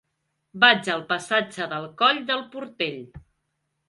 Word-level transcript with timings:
Vaig 0.61 0.87
al 0.93 1.03
passatge 1.11 1.67
del 1.73 1.85
Coll 1.99 2.21
del 2.31 2.41
Portell. 2.57 2.97